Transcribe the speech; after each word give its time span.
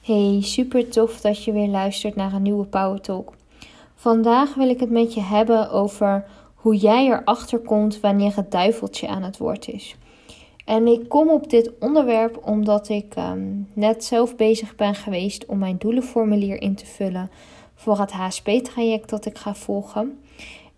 Hey, 0.00 0.38
super 0.42 0.88
tof 0.88 1.20
dat 1.20 1.44
je 1.44 1.52
weer 1.52 1.68
luistert 1.68 2.16
naar 2.16 2.32
een 2.32 2.42
nieuwe 2.42 2.64
Power 2.64 3.00
Talk. 3.00 3.32
Vandaag 3.94 4.54
wil 4.54 4.68
ik 4.68 4.80
het 4.80 4.90
met 4.90 5.14
je 5.14 5.20
hebben 5.20 5.70
over 5.70 6.24
hoe 6.54 6.76
jij 6.76 7.06
erachter 7.06 7.58
komt 7.58 8.00
wanneer 8.00 8.36
het 8.36 8.50
duiveltje 8.50 9.08
aan 9.08 9.22
het 9.22 9.38
woord 9.38 9.68
is. 9.68 9.96
En 10.64 10.86
ik 10.86 11.08
kom 11.08 11.30
op 11.30 11.50
dit 11.50 11.70
onderwerp 11.78 12.40
omdat 12.44 12.88
ik 12.88 13.14
ehm, 13.14 13.48
net 13.72 14.04
zelf 14.04 14.36
bezig 14.36 14.74
ben 14.74 14.94
geweest 14.94 15.46
om 15.46 15.58
mijn 15.58 15.78
doelenformulier 15.78 16.62
in 16.62 16.74
te 16.74 16.86
vullen 16.86 17.30
voor 17.74 17.98
het 17.98 18.12
HSP-traject 18.12 19.10
dat 19.10 19.26
ik 19.26 19.38
ga 19.38 19.54
volgen. 19.54 20.20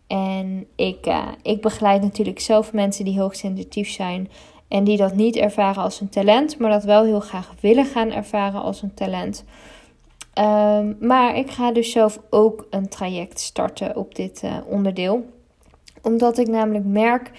En 0.06 0.66
ik, 0.74 1.06
uh, 1.06 1.28
ik 1.42 1.60
begeleid 1.60 2.02
natuurlijk 2.02 2.40
zelf 2.40 2.72
mensen 2.72 3.04
die 3.04 3.20
hoogsensitief 3.20 3.90
zijn 3.90 4.30
en 4.72 4.84
die 4.84 4.96
dat 4.96 5.14
niet 5.14 5.36
ervaren 5.36 5.82
als 5.82 6.00
een 6.00 6.08
talent, 6.08 6.58
maar 6.58 6.70
dat 6.70 6.84
wel 6.84 7.04
heel 7.04 7.20
graag 7.20 7.54
willen 7.60 7.84
gaan 7.84 8.10
ervaren 8.10 8.62
als 8.62 8.82
een 8.82 8.94
talent. 8.94 9.44
Ehm, 10.32 10.92
maar 11.00 11.36
ik 11.36 11.50
ga 11.50 11.72
dus 11.72 11.90
zelf 11.90 12.18
ook 12.30 12.66
een 12.70 12.88
traject 12.88 13.40
starten 13.40 13.96
op 13.96 14.14
dit 14.14 14.42
uh, 14.44 14.56
onderdeel. 14.66 15.26
Omdat 16.02 16.38
ik 16.38 16.48
namelijk 16.48 16.84
merk, 16.84 17.30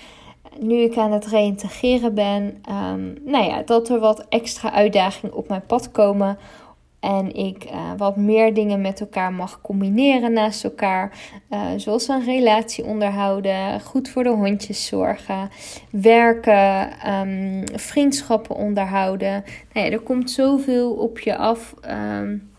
nu 0.60 0.76
ik 0.76 0.98
aan 0.98 1.12
het 1.12 1.26
reïntegreren 1.26 2.14
ben, 2.14 2.64
um, 2.94 3.18
nou 3.26 3.46
ja, 3.46 3.62
dat 3.66 3.90
er 3.90 4.00
wat 4.00 4.26
extra 4.30 4.72
uitdagingen 4.72 5.36
op 5.36 5.48
mijn 5.48 5.66
pad 5.66 5.92
komen 5.92 6.38
en 7.04 7.36
ik 7.36 7.66
uh, 7.66 7.92
wat 7.98 8.16
meer 8.16 8.54
dingen 8.54 8.82
met 8.82 9.00
elkaar 9.00 9.34
mag 9.34 9.62
combineren 9.62 10.34
naast 10.34 10.64
elkaar. 10.64 11.18
Uh, 11.50 11.68
zoals 11.78 12.08
een 12.08 12.26
relatie 12.26 12.84
onderhouden, 12.86 13.82
goed 13.82 14.10
voor 14.10 14.24
de 14.24 14.30
hondjes 14.30 14.86
zorgen, 14.86 15.50
werken, 15.92 16.90
um, 17.14 17.64
vriendschappen 17.74 18.56
onderhouden. 18.56 19.44
Nou 19.74 19.86
ja, 19.86 19.92
er 19.92 20.00
komt 20.00 20.32
zoveel 20.32 20.92
op 20.92 21.20
je 21.20 21.38
af 21.38 21.74
um, 21.90 22.52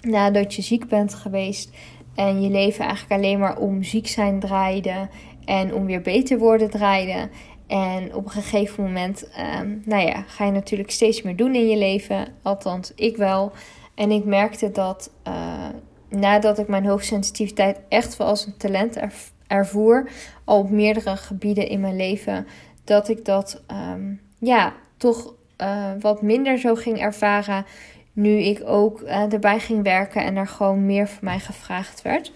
nadat 0.00 0.54
je 0.54 0.62
ziek 0.62 0.88
bent 0.88 1.14
geweest. 1.14 1.70
En 2.14 2.42
je 2.42 2.50
leven 2.50 2.84
eigenlijk 2.84 3.22
alleen 3.22 3.38
maar 3.38 3.58
om 3.58 3.82
ziek 3.82 4.08
zijn 4.08 4.40
draaide. 4.40 5.08
En 5.44 5.74
om 5.74 5.86
weer 5.86 6.02
beter 6.02 6.38
worden 6.38 6.70
draaide. 6.70 7.28
En 7.66 8.14
op 8.14 8.24
een 8.24 8.30
gegeven 8.30 8.84
moment, 8.84 9.30
um, 9.60 9.82
nou 9.84 10.06
ja, 10.06 10.24
ga 10.26 10.44
je 10.44 10.52
natuurlijk 10.52 10.90
steeds 10.90 11.22
meer 11.22 11.36
doen 11.36 11.54
in 11.54 11.68
je 11.68 11.76
leven. 11.76 12.26
Althans, 12.42 12.92
ik 12.94 13.16
wel. 13.16 13.52
En 14.00 14.10
ik 14.10 14.24
merkte 14.24 14.70
dat 14.70 15.10
uh, 15.28 15.68
nadat 16.08 16.58
ik 16.58 16.68
mijn 16.68 16.86
hoogsensitiviteit 16.86 17.80
echt 17.88 18.16
wel 18.16 18.26
als 18.26 18.46
een 18.46 18.56
talent 18.56 18.98
ervoer, 19.46 20.10
al 20.44 20.58
op 20.58 20.70
meerdere 20.70 21.16
gebieden 21.16 21.68
in 21.68 21.80
mijn 21.80 21.96
leven, 21.96 22.46
dat 22.84 23.08
ik 23.08 23.24
dat 23.24 23.62
um, 23.92 24.20
ja, 24.38 24.72
toch 24.96 25.34
uh, 25.58 25.90
wat 26.00 26.22
minder 26.22 26.58
zo 26.58 26.74
ging 26.74 27.00
ervaren. 27.00 27.64
Nu 28.12 28.38
ik 28.38 28.62
ook 28.64 29.00
uh, 29.00 29.32
erbij 29.32 29.58
ging 29.58 29.82
werken 29.82 30.24
en 30.24 30.36
er 30.36 30.48
gewoon 30.48 30.86
meer 30.86 31.08
van 31.08 31.24
mij 31.24 31.38
gevraagd 31.38 32.02
werd. 32.02 32.32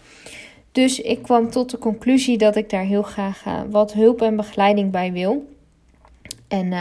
Dus 0.72 1.00
ik 1.00 1.22
kwam 1.22 1.50
tot 1.50 1.70
de 1.70 1.78
conclusie 1.78 2.38
dat 2.38 2.56
ik 2.56 2.70
daar 2.70 2.84
heel 2.84 3.02
graag 3.02 3.44
wat 3.70 3.92
hulp 3.92 4.22
en 4.22 4.36
begeleiding 4.36 4.90
bij 4.90 5.12
wil. 5.12 5.54
En 6.48 6.72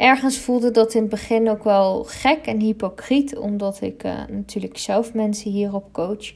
ergens 0.00 0.38
voelde 0.38 0.70
dat 0.70 0.94
in 0.94 1.00
het 1.00 1.10
begin 1.10 1.50
ook 1.50 1.64
wel 1.64 2.04
gek 2.04 2.46
en 2.46 2.60
hypocriet, 2.60 3.36
omdat 3.36 3.80
ik 3.80 4.04
uh, 4.04 4.12
natuurlijk 4.28 4.78
zelf 4.78 5.14
mensen 5.14 5.50
hierop 5.50 5.92
coach. 5.92 6.32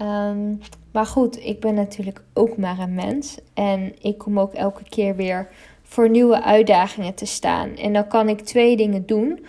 Um, 0.00 0.60
maar 0.92 1.06
goed, 1.06 1.44
ik 1.44 1.60
ben 1.60 1.74
natuurlijk 1.74 2.22
ook 2.34 2.56
maar 2.56 2.78
een 2.78 2.94
mens. 2.94 3.38
En 3.54 3.94
ik 4.00 4.18
kom 4.18 4.40
ook 4.40 4.52
elke 4.52 4.82
keer 4.88 5.16
weer 5.16 5.48
voor 5.82 6.10
nieuwe 6.10 6.42
uitdagingen 6.42 7.14
te 7.14 7.26
staan. 7.26 7.76
En 7.76 7.92
dan 7.92 8.08
kan 8.08 8.28
ik 8.28 8.40
twee 8.40 8.76
dingen 8.76 9.06
doen. 9.06 9.46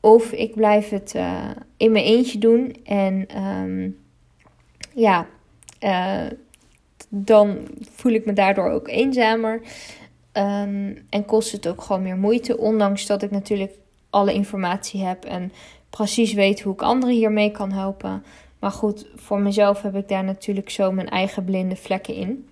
Of 0.00 0.32
ik 0.32 0.54
blijf 0.54 0.88
het 0.88 1.14
in 1.76 1.92
mijn 1.92 2.04
eentje 2.04 2.38
doen 2.38 2.76
en 2.84 3.42
um, 3.44 3.98
ja, 4.94 5.26
uh, 5.80 6.26
dan 7.08 7.58
voel 7.94 8.12
ik 8.12 8.26
me 8.26 8.32
daardoor 8.32 8.70
ook 8.70 8.88
eenzamer. 8.88 9.60
Um, 10.32 11.06
en 11.10 11.24
kost 11.26 11.52
het 11.52 11.68
ook 11.68 11.82
gewoon 11.82 12.02
meer 12.02 12.16
moeite. 12.16 12.58
Ondanks 12.58 13.06
dat 13.06 13.22
ik 13.22 13.30
natuurlijk 13.30 13.72
alle 14.10 14.32
informatie 14.32 15.04
heb 15.04 15.24
en 15.24 15.52
precies 15.90 16.32
weet 16.32 16.60
hoe 16.60 16.72
ik 16.72 16.82
anderen 16.82 17.14
hiermee 17.14 17.50
kan 17.50 17.72
helpen. 17.72 18.24
Maar 18.58 18.70
goed, 18.70 19.06
voor 19.14 19.40
mezelf 19.40 19.82
heb 19.82 19.96
ik 19.96 20.08
daar 20.08 20.24
natuurlijk 20.24 20.70
zo 20.70 20.92
mijn 20.92 21.08
eigen 21.08 21.44
blinde 21.44 21.76
vlekken 21.76 22.14
in. 22.14 22.48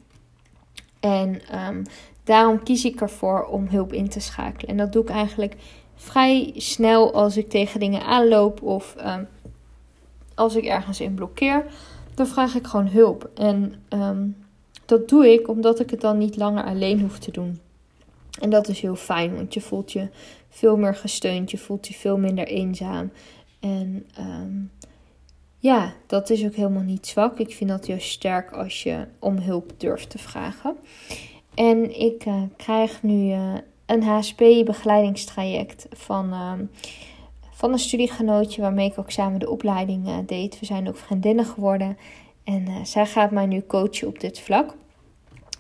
En 1.01 1.41
um, 1.69 1.83
daarom 2.25 2.63
kies 2.63 2.85
ik 2.85 3.01
ervoor 3.01 3.45
om 3.45 3.67
hulp 3.69 3.93
in 3.93 4.09
te 4.09 4.21
schakelen. 4.21 4.71
En 4.71 4.77
dat 4.77 4.93
doe 4.93 5.03
ik 5.03 5.09
eigenlijk 5.09 5.57
vrij 5.95 6.53
snel 6.57 7.15
als 7.15 7.37
ik 7.37 7.49
tegen 7.49 7.81
dingen 7.81 8.05
aanloop 8.05 8.63
of 8.63 8.95
um, 9.07 9.29
als 10.35 10.55
ik 10.55 10.65
ergens 10.65 11.01
in 11.01 11.15
blokkeer 11.15 11.65
dan 12.15 12.27
vraag 12.27 12.55
ik 12.55 12.67
gewoon 12.67 12.89
hulp. 12.89 13.31
En 13.35 13.85
dat 14.87 15.09
doe 15.09 15.33
ik 15.33 15.49
omdat 15.49 15.81
ik 15.81 15.91
het 15.91 16.01
dan 16.01 16.19
niet 16.19 16.37
langer 16.37 16.65
alleen 16.65 17.01
hoef 17.01 17.19
te 17.19 17.31
doen. 17.31 17.61
En 18.41 18.51
dat 18.51 18.69
is 18.69 18.81
heel 18.81 18.97
fijn, 18.97 19.35
want 19.35 19.55
je 19.55 19.61
voelt 19.61 19.93
je 19.93 20.09
veel 20.49 20.77
meer 20.77 20.95
gesteund, 20.95 21.51
je 21.51 21.59
voelt 21.59 21.87
je 21.87 21.95
veel 21.95 22.19
minder 22.19 22.47
eenzaam. 22.47 23.11
En 23.61 24.07
um, 24.19 24.71
ja, 25.59 25.95
dat 26.07 26.31
is 26.31 26.45
ook 26.45 26.55
helemaal 26.55 26.83
niet 26.83 27.07
zwak. 27.07 27.39
Ik 27.39 27.55
vind 27.55 27.71
dat 27.71 27.87
juist 27.87 28.11
sterk 28.11 28.53
als 28.53 28.83
je 28.83 29.07
om 29.19 29.39
hulp 29.39 29.73
durft 29.77 30.11
te 30.11 30.19
vragen. 30.19 30.77
En 31.55 32.01
ik 32.01 32.27
uh, 32.27 32.43
krijg 32.57 33.03
nu 33.03 33.31
uh, 33.31 33.55
een 33.87 34.03
HSP-begeleidingstraject 34.03 35.87
van. 35.91 36.33
Uh, 36.33 36.53
van 37.51 37.73
een 37.73 37.79
studiegenootje 37.79 38.61
waarmee 38.61 38.91
ik 38.91 38.99
ook 38.99 39.11
samen 39.11 39.41
de 39.41 39.51
opleiding 39.51 40.09
uh, 40.09 40.17
deed. 40.27 40.61
We 40.61 40.67
zijn 40.67 40.89
ook 40.89 40.97
vriendinnen 40.97 41.45
geworden. 41.45 41.99
En 42.45 42.87
zij 42.87 43.07
gaat 43.07 43.31
mij 43.31 43.47
nu 43.47 43.63
coachen 43.67 44.09
op 44.09 44.21
dit 44.21 44.41
vlak. 44.41 44.75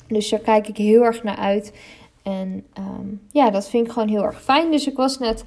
Dus 0.08 0.28
daar 0.28 0.40
kijk 0.40 0.68
ik 0.68 0.76
heel 0.76 1.02
erg 1.02 1.22
naar 1.22 1.36
uit. 1.36 1.72
En 2.26 2.64
um, 2.78 3.20
ja, 3.30 3.50
dat 3.50 3.68
vind 3.68 3.86
ik 3.86 3.92
gewoon 3.92 4.08
heel 4.08 4.24
erg 4.24 4.42
fijn. 4.42 4.70
Dus 4.70 4.86
ik 4.86 4.96
was 4.96 5.18
net 5.18 5.44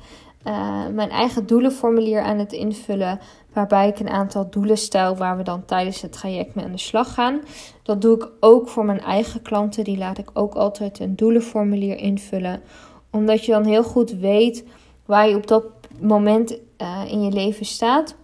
uh, 0.48 0.88
mijn 0.88 1.10
eigen 1.10 1.48
doelenformulier 1.48 2.22
aan 2.22 2.38
het 2.38 2.54
invullen. 2.54 3.20
Waarbij 3.54 3.88
ik 3.88 4.00
een 4.00 4.10
aantal 4.10 4.50
doelen 4.50 4.78
stel 4.78 5.16
waar 5.16 5.38
we 5.38 5.44
dan 5.44 5.66
tijdens 5.66 6.02
het 6.02 6.12
traject 6.12 6.56
mee 6.56 6.66
aan 6.66 6.72
de 6.72 6.78
slag 6.78 7.14
gaan. 7.14 7.42
Dat 7.84 8.02
doe 8.02 8.16
ik 8.16 8.30
ook 8.40 8.70
voor 8.70 8.86
mijn 8.86 9.02
eigen 9.02 9.42
klanten. 9.42 9.84
Die 9.84 9.98
laat 9.98 10.18
ik 10.18 10.30
ook 10.34 10.54
altijd 10.54 11.00
een 11.00 11.16
doelenformulier 11.16 11.98
invullen. 11.98 12.62
Omdat 13.12 13.46
je 13.46 13.52
dan 13.52 13.66
heel 13.66 13.84
goed 13.84 14.12
weet 14.12 14.66
waar 15.06 15.30
je 15.30 15.36
op 15.36 15.48
dat 15.48 15.64
moment 16.00 16.60
uh, 16.78 17.02
in 17.08 17.24
je 17.24 17.32
leven 17.32 17.66
staat, 17.66 18.16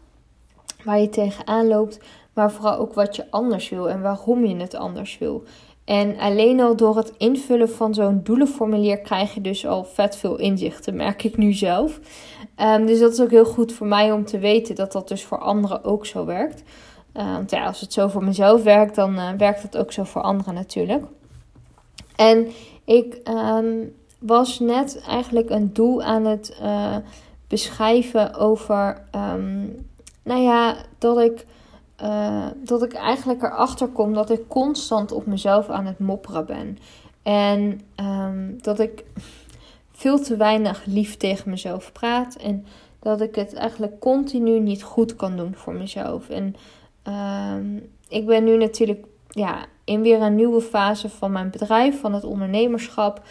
waar 0.83 0.99
je 0.99 1.09
tegenaan 1.09 1.67
loopt, 1.67 1.99
maar 2.33 2.51
vooral 2.51 2.77
ook 2.77 2.93
wat 2.93 3.15
je 3.15 3.31
anders 3.31 3.69
wil 3.69 3.89
en 3.89 4.01
waarom 4.01 4.45
je 4.45 4.55
het 4.55 4.75
anders 4.75 5.17
wil. 5.17 5.43
En 5.85 6.17
alleen 6.17 6.61
al 6.61 6.75
door 6.75 6.97
het 6.97 7.13
invullen 7.17 7.69
van 7.69 7.93
zo'n 7.93 8.21
doelenformulier 8.23 8.99
krijg 8.99 9.33
je 9.33 9.41
dus 9.41 9.67
al 9.67 9.83
vet 9.83 10.15
veel 10.15 10.37
inzichten, 10.37 10.95
merk 10.95 11.23
ik 11.23 11.37
nu 11.37 11.53
zelf. 11.53 11.99
Um, 12.57 12.85
dus 12.85 12.99
dat 12.99 13.11
is 13.11 13.21
ook 13.21 13.29
heel 13.29 13.45
goed 13.45 13.73
voor 13.73 13.87
mij 13.87 14.11
om 14.11 14.25
te 14.25 14.39
weten 14.39 14.75
dat 14.75 14.91
dat 14.91 15.07
dus 15.07 15.23
voor 15.23 15.39
anderen 15.39 15.83
ook 15.83 16.05
zo 16.05 16.25
werkt. 16.25 16.63
Uh, 17.13 17.33
want 17.33 17.51
ja, 17.51 17.65
als 17.65 17.81
het 17.81 17.93
zo 17.93 18.07
voor 18.07 18.23
mezelf 18.23 18.63
werkt, 18.63 18.95
dan 18.95 19.15
uh, 19.15 19.29
werkt 19.37 19.61
het 19.61 19.77
ook 19.77 19.91
zo 19.91 20.03
voor 20.03 20.21
anderen 20.21 20.53
natuurlijk. 20.53 21.03
En 22.15 22.47
ik 22.85 23.21
um, 23.29 23.93
was 24.19 24.59
net 24.59 25.01
eigenlijk 25.07 25.49
een 25.49 25.73
doel 25.73 26.03
aan 26.03 26.25
het 26.25 26.57
uh, 26.61 26.95
beschrijven 27.47 28.33
over, 28.33 29.01
nou 30.23 30.41
ja, 30.41 30.75
dat 30.97 31.19
ik, 31.19 31.45
uh, 32.05 32.45
dat 32.63 32.83
ik 32.83 32.93
eigenlijk 32.93 33.41
erachter 33.41 33.87
kom 33.87 34.13
dat 34.13 34.29
ik 34.29 34.47
constant 34.47 35.11
op 35.11 35.25
mezelf 35.25 35.69
aan 35.69 35.85
het 35.85 35.99
mopperen 35.99 36.45
ben. 36.45 36.77
En 37.23 37.81
um, 37.95 38.61
dat 38.61 38.79
ik 38.79 39.03
veel 39.91 40.19
te 40.19 40.37
weinig 40.37 40.85
lief 40.85 41.17
tegen 41.17 41.49
mezelf 41.49 41.91
praat. 41.91 42.35
En 42.35 42.65
dat 42.99 43.21
ik 43.21 43.35
het 43.35 43.53
eigenlijk 43.53 43.99
continu 43.99 44.59
niet 44.59 44.83
goed 44.83 45.15
kan 45.15 45.37
doen 45.37 45.55
voor 45.55 45.73
mezelf. 45.73 46.29
En 46.29 46.55
um, 47.03 47.89
ik 48.07 48.25
ben 48.25 48.43
nu 48.43 48.57
natuurlijk 48.57 49.05
ja, 49.29 49.65
in 49.83 50.01
weer 50.01 50.21
een 50.21 50.35
nieuwe 50.35 50.61
fase 50.61 51.09
van 51.09 51.31
mijn 51.31 51.49
bedrijf, 51.49 51.99
van 51.99 52.13
het 52.13 52.23
ondernemerschap. 52.23 53.21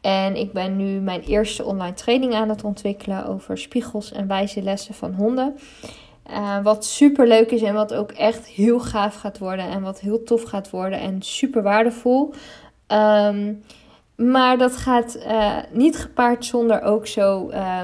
En 0.00 0.36
ik 0.36 0.52
ben 0.52 0.76
nu 0.76 1.00
mijn 1.00 1.20
eerste 1.20 1.64
online 1.64 1.94
training 1.94 2.34
aan 2.34 2.48
het 2.48 2.64
ontwikkelen 2.64 3.26
over 3.26 3.58
spiegels 3.58 4.12
en 4.12 4.26
wijze 4.26 4.62
lessen 4.62 4.94
van 4.94 5.14
honden. 5.14 5.54
Uh, 6.30 6.62
wat 6.62 6.84
super 6.84 7.26
leuk 7.26 7.50
is 7.50 7.62
en 7.62 7.74
wat 7.74 7.94
ook 7.94 8.12
echt 8.12 8.46
heel 8.46 8.80
gaaf 8.80 9.14
gaat 9.14 9.38
worden 9.38 9.68
en 9.68 9.82
wat 9.82 10.00
heel 10.00 10.22
tof 10.22 10.42
gaat 10.42 10.70
worden 10.70 11.00
en 11.00 11.22
super 11.22 11.62
waardevol. 11.62 12.34
Um, 12.88 13.62
maar 14.16 14.58
dat 14.58 14.76
gaat 14.76 15.16
uh, 15.16 15.56
niet 15.70 15.98
gepaard 15.98 16.44
zonder 16.44 16.82
ook 16.82 17.06
zo 17.06 17.50
uh, 17.50 17.80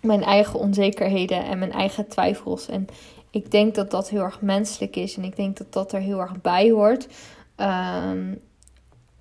mijn 0.00 0.22
eigen 0.22 0.58
onzekerheden 0.58 1.44
en 1.44 1.58
mijn 1.58 1.72
eigen 1.72 2.08
twijfels. 2.08 2.68
En 2.68 2.86
ik 3.30 3.50
denk 3.50 3.74
dat 3.74 3.90
dat 3.90 4.08
heel 4.08 4.22
erg 4.22 4.40
menselijk 4.40 4.96
is 4.96 5.16
en 5.16 5.24
ik 5.24 5.36
denk 5.36 5.56
dat 5.56 5.72
dat 5.72 5.92
er 5.92 6.00
heel 6.00 6.20
erg 6.20 6.40
bij 6.40 6.70
hoort. 6.70 7.08
Um, 7.56 8.40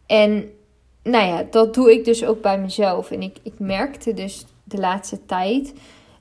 en 0.06 0.50
nou 1.04 1.26
ja, 1.28 1.46
dat 1.52 1.74
doe 1.74 1.92
ik 1.92 2.06
dus 2.06 2.26
ook 2.26 2.42
bij 2.42 2.60
mezelf. 2.60 3.12
En 3.12 3.22
ik, 3.22 3.38
ik 3.44 3.60
merkte 3.60 4.14
dus 4.14 4.46
de 4.64 4.78
laatste 4.78 5.26
tijd 5.26 5.74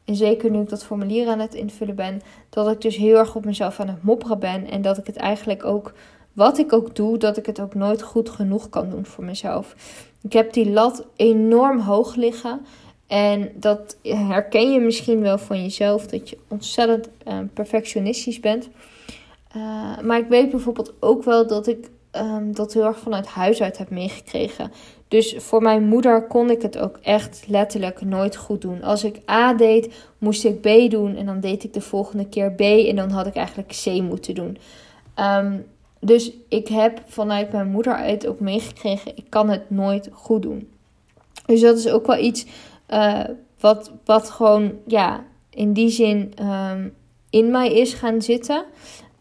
En 0.04 0.16
zeker 0.16 0.50
nu 0.50 0.60
ik 0.60 0.68
dat 0.68 0.84
formulier 0.84 1.28
aan 1.28 1.38
het 1.38 1.54
invullen 1.54 1.94
ben, 1.94 2.20
dat 2.50 2.70
ik 2.70 2.80
dus 2.80 2.96
heel 2.96 3.16
erg 3.16 3.34
op 3.34 3.44
mezelf 3.44 3.80
aan 3.80 3.88
het 3.88 4.02
mopperen 4.02 4.38
ben. 4.38 4.70
En 4.70 4.82
dat 4.82 4.98
ik 4.98 5.06
het 5.06 5.16
eigenlijk 5.16 5.64
ook, 5.64 5.92
wat 6.32 6.58
ik 6.58 6.72
ook 6.72 6.96
doe, 6.96 7.18
dat 7.18 7.36
ik 7.36 7.46
het 7.46 7.60
ook 7.60 7.74
nooit 7.74 8.02
goed 8.02 8.30
genoeg 8.30 8.68
kan 8.68 8.90
doen 8.90 9.06
voor 9.06 9.24
mezelf. 9.24 9.74
Ik 10.22 10.32
heb 10.32 10.52
die 10.52 10.70
lat 10.70 11.06
enorm 11.16 11.78
hoog 11.78 12.14
liggen. 12.14 12.60
En 13.06 13.50
dat 13.54 13.96
herken 14.02 14.72
je 14.72 14.80
misschien 14.80 15.20
wel 15.20 15.38
van 15.38 15.62
jezelf, 15.62 16.06
dat 16.06 16.28
je 16.28 16.38
ontzettend 16.48 17.08
uh, 17.28 17.38
perfectionistisch 17.54 18.40
bent. 18.40 18.68
Uh, 19.56 20.00
maar 20.00 20.18
ik 20.18 20.28
weet 20.28 20.50
bijvoorbeeld 20.50 20.92
ook 21.00 21.24
wel 21.24 21.46
dat 21.46 21.66
ik 21.66 21.90
um, 22.16 22.54
dat 22.54 22.72
heel 22.72 22.84
erg 22.84 22.98
vanuit 22.98 23.26
huis 23.26 23.62
uit 23.62 23.78
heb 23.78 23.90
meegekregen. 23.90 24.72
Dus 25.08 25.34
voor 25.38 25.62
mijn 25.62 25.88
moeder 25.88 26.26
kon 26.26 26.50
ik 26.50 26.62
het 26.62 26.78
ook 26.78 26.98
echt 27.02 27.44
letterlijk 27.46 28.04
nooit 28.04 28.36
goed 28.36 28.60
doen. 28.60 28.82
Als 28.82 29.04
ik 29.04 29.30
A 29.30 29.54
deed, 29.54 29.94
moest 30.18 30.44
ik 30.44 30.60
B 30.60 30.90
doen. 30.90 31.16
En 31.16 31.26
dan 31.26 31.40
deed 31.40 31.64
ik 31.64 31.72
de 31.72 31.80
volgende 31.80 32.28
keer 32.28 32.52
B. 32.52 32.60
En 32.60 32.96
dan 32.96 33.10
had 33.10 33.26
ik 33.26 33.34
eigenlijk 33.34 33.68
C 33.84 33.86
moeten 33.86 34.34
doen. 34.34 34.58
Um, 35.18 35.66
dus 36.00 36.32
ik 36.48 36.68
heb 36.68 37.00
vanuit 37.06 37.52
mijn 37.52 37.70
moeder 37.70 37.94
uit 37.94 38.26
ook 38.26 38.40
meegekregen: 38.40 39.16
ik 39.16 39.24
kan 39.28 39.50
het 39.50 39.70
nooit 39.70 40.08
goed 40.12 40.42
doen. 40.42 40.68
Dus 41.46 41.60
dat 41.60 41.78
is 41.78 41.88
ook 41.88 42.06
wel 42.06 42.18
iets 42.18 42.46
uh, 42.90 43.24
wat, 43.60 43.90
wat 44.04 44.30
gewoon, 44.30 44.72
ja, 44.86 45.24
in 45.50 45.72
die 45.72 45.88
zin 45.88 46.32
um, 46.40 46.94
in 47.30 47.50
mij 47.50 47.72
is 47.72 47.94
gaan 47.94 48.22
zitten. 48.22 48.64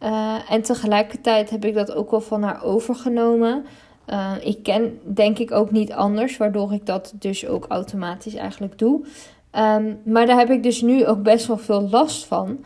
Uh, 0.04 0.36
en 0.50 0.62
tegelijkertijd 0.62 1.50
heb 1.50 1.66
ik 1.66 1.74
dat 1.74 1.94
ook 1.94 2.12
wel 2.12 2.22
van 2.22 2.44
haar 2.44 2.64
overgenomen. 2.64 3.66
Uh, 4.10 4.32
ik 4.42 4.64
ken 4.64 5.00
denk 5.04 5.40
ik 5.40 5.52
ook 5.52 5.72
niet 5.72 5.92
anders, 5.92 6.38
waardoor 6.38 6.74
ik 6.74 6.86
dat 6.86 7.14
dus 7.20 7.48
ook 7.48 7.66
automatisch 7.68 8.36
eigenlijk 8.36 8.78
doe. 8.78 9.06
Um, 9.56 10.00
maar 10.04 10.26
daar 10.26 10.38
heb 10.38 10.50
ik 10.50 10.64
dus 10.64 10.82
nu 10.82 11.06
ook 11.06 11.24
best 11.24 11.48
wel 11.48 11.58
veel 11.58 11.90
last 11.90 12.26
van. 12.26 12.60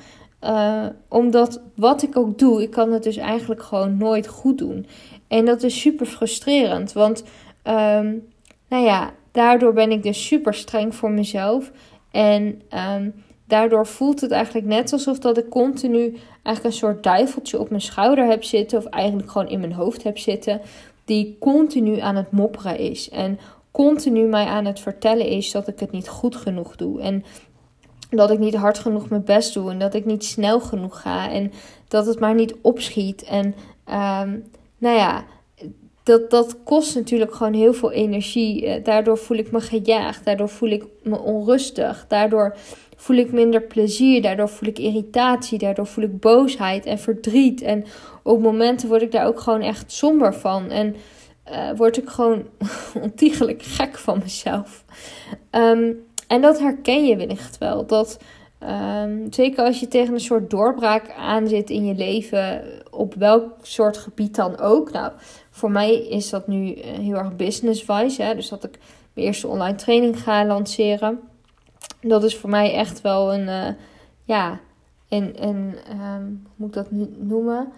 Uh, 0.44 0.86
omdat 1.08 1.62
wat 1.76 2.04
ik 2.04 2.18
ook 2.18 2.40
doe, 2.40 2.62
ik 2.62 2.72
kan 2.72 2.92
het 2.92 3.04
dus 3.04 3.18
eigenlijk 3.18 3.64
gewoon 3.64 3.98
nooit 3.98 4.28
goed 4.28 4.58
doen. 4.58 4.86
En 5.28 5.46
dat 5.46 5.64
is 5.64 5.82
super 5.82 6.06
frustrerend. 6.06 6.94
Want 6.94 7.24
um, 7.64 8.28
nou 8.70 8.84
ja, 8.84 9.12
daardoor 9.32 9.74
ben 9.74 9.92
ik 9.92 10.04
dus 10.04 10.28
super 10.28 10.54
streng 10.54 10.96
voor 10.96 11.12
mezelf. 11.12 11.72
En 12.12 12.62
um, 12.96 13.14
daardoor 13.48 13.88
voelt 13.88 14.22
het 14.22 14.32
eigenlijk 14.32 14.68
net 14.68 14.94
alsof 14.94 15.20
dat 15.20 15.38
ik 15.38 15.50
continu 15.50 16.18
eigenlijk 16.44 16.64
een 16.64 16.80
soort 16.80 17.04
duiveltje 17.04 17.60
op 17.60 17.70
mijn 17.70 17.82
schouder 17.82 18.26
heb 18.26 18.44
zitten. 18.44 18.78
Of 18.78 18.86
eigenlijk 18.86 19.32
gewoon 19.32 19.50
in 19.50 19.60
mijn 19.60 19.74
hoofd 19.74 20.04
heb 20.04 20.18
zitten. 20.18 20.62
Die 21.06 21.38
continu 21.40 22.00
aan 22.00 22.16
het 22.16 22.32
mopperen 22.32 22.78
is. 22.78 23.10
En 23.10 23.40
continu 23.72 24.28
mij 24.28 24.46
aan 24.46 24.66
het 24.66 24.80
vertellen 24.80 25.28
is 25.28 25.52
dat 25.52 25.68
ik 25.68 25.80
het 25.80 25.92
niet 25.92 26.08
goed 26.08 26.36
genoeg 26.36 26.76
doe. 26.76 27.02
En 27.02 27.24
dat 28.10 28.32
ik 28.32 28.40
niet 28.40 28.56
hard 28.56 28.80
genoeg 28.80 29.10
mijn 29.10 29.24
best 29.24 29.54
doe. 29.54 29.72
En 29.72 29.80
dat 29.80 29.94
ik 29.94 30.06
niet 30.06 30.26
snel 30.26 30.60
genoeg 30.60 31.02
ga. 31.02 31.32
En 31.32 31.52
dat 31.88 32.06
het 32.06 32.20
maar 32.20 32.36
niet 32.36 32.56
opschiet. 32.62 33.24
En 33.24 33.46
um, 34.26 34.44
nou 34.78 34.96
ja, 34.96 35.26
dat, 36.04 36.30
dat 36.30 36.58
kost 36.64 36.96
natuurlijk 36.96 37.34
gewoon 37.34 37.54
heel 37.54 37.74
veel 37.74 37.92
energie. 37.92 38.66
Eh, 38.66 38.84
daardoor 38.84 39.18
voel 39.18 39.38
ik 39.38 39.52
me 39.52 39.60
gejaagd. 39.62 40.26
Daardoor 40.26 40.50
voel 40.50 40.70
ik 40.70 40.84
me 41.04 41.20
onrustig. 41.20 42.06
Daardoor 42.08 42.56
voel 42.98 43.18
ik 43.18 43.32
minder 43.32 43.62
plezier. 43.62 44.22
Daardoor 44.22 44.50
voel 44.50 44.70
ik 44.70 44.80
irritatie. 44.80 45.58
Daardoor 45.58 45.88
voel 45.88 46.04
ik 46.04 46.20
boosheid 46.20 46.86
en 46.86 47.00
verdriet. 47.00 47.62
En 47.62 47.86
op 48.24 48.42
momenten 48.42 48.88
word 48.88 49.02
ik 49.02 49.12
daar 49.12 49.28
ook 49.28 49.40
gewoon 49.40 49.62
echt 49.62 49.92
somber 49.92 50.34
van. 50.34 50.70
En 50.70 50.96
uh, 51.52 51.72
word 51.76 51.98
ik 51.98 52.10
gewoon 52.10 52.44
ontiegelijk 53.02 53.64
gek 53.64 53.98
van 53.98 54.20
mezelf. 54.24 54.86
Um, 55.52 56.06
en 56.28 56.42
dat 56.42 56.60
herken 56.60 57.06
je 57.06 57.16
wellicht 57.16 57.58
wel. 57.58 57.86
Dat 57.86 58.20
um, 58.64 59.34
zeker 59.34 59.64
als 59.64 59.80
je 59.80 59.88
tegen 59.88 60.14
een 60.14 60.20
soort 60.20 60.50
doorbraak 60.50 61.12
aan 61.12 61.48
zit 61.48 61.70
in 61.70 61.86
je 61.86 61.96
leven, 61.96 62.64
op 62.92 63.14
welk 63.14 63.54
soort 63.62 63.98
gebied 63.98 64.36
dan 64.36 64.60
ook. 64.60 64.92
Nou, 64.92 65.12
voor 65.50 65.72
mij 65.72 65.94
is 65.94 66.30
dat 66.30 66.48
nu 66.48 66.74
eh, 66.74 66.92
heel 67.00 67.16
erg 67.16 67.36
business-wise. 67.36 68.34
Dus 68.36 68.50
dat 68.50 68.64
ik 68.64 68.78
mijn 69.14 69.28
eerste 69.28 69.48
online 69.48 69.76
training 69.76 70.20
ga 70.24 70.46
lanceren. 70.46 71.20
Dat 72.02 72.24
is 72.24 72.38
voor 72.38 72.50
mij 72.50 72.74
echt 72.74 73.02
wel 73.02 73.34
een, 73.34 73.48
uh, 73.48 73.68
ja, 74.24 74.60
een, 75.10 75.44
een 75.44 75.76
um, 75.92 76.44
hoe 76.44 76.56
moet 76.56 76.68
ik 76.68 76.74
dat 76.74 76.92
noemen? 77.18 77.72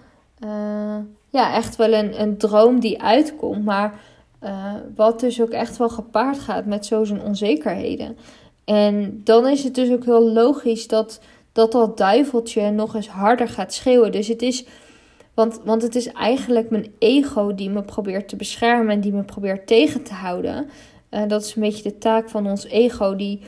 Uh, 0.44 0.98
ja, 1.30 1.54
echt 1.54 1.76
wel 1.76 1.94
een, 1.94 2.22
een 2.22 2.38
droom 2.38 2.80
die 2.80 3.02
uitkomt. 3.02 3.66
Maar 3.66 4.00
uh, 4.44 4.74
wat 4.96 5.20
dus 5.20 5.42
ook 5.42 5.50
echt 5.50 5.78
wel 5.78 5.90
gepaard 5.90 6.40
gaat 6.40 6.66
met 6.66 6.86
zo'n 6.86 7.22
onzekerheden. 7.24 8.18
En 8.66 9.22
dan 9.24 9.48
is 9.48 9.64
het 9.64 9.76
dus 9.76 9.92
ook 9.92 10.06
heel 10.06 10.32
logisch 10.32 10.88
dat 10.88 11.20
dat, 11.52 11.72
dat 11.72 11.98
duiveltje 11.98 12.72
nog 12.72 12.96
eens 12.96 13.08
harder 13.08 13.48
gaat 13.48 13.74
schreeuwen. 13.74 14.12
Dus 14.12 14.28
het 14.28 14.42
is. 14.42 14.66
Want, 15.34 15.60
want 15.64 15.82
het 15.82 15.96
is 15.96 16.12
eigenlijk 16.12 16.70
mijn 16.70 16.94
ego 16.98 17.56
die 17.56 17.70
me 17.70 17.82
probeert 17.82 18.28
te 18.28 18.36
beschermen 18.36 18.90
en 18.90 19.02
die 19.02 19.14
me 19.14 19.24
probeert 19.24 19.68
tegen 19.68 20.04
te 20.04 20.14
houden. 20.14 20.70
Dat 21.28 21.44
is 21.44 21.56
een 21.56 21.62
beetje 21.62 21.84
de 21.84 21.98
taak 21.98 22.30
van 22.30 22.48
ons 22.48 22.66
ego. 22.66 23.16
Die, 23.16 23.42